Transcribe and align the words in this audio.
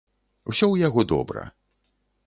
Усё 0.51 0.63
ў 0.69 0.75
яго 0.87 1.05
добра. 1.15 1.47